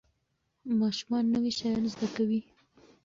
ماشومان 0.79 1.23
نوي 1.33 1.51
شیان 1.59 1.83
زده 1.93 2.07
کوي. 2.15 2.41